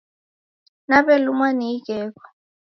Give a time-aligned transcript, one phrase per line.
[0.87, 2.21] Nawelumwa ni ighegho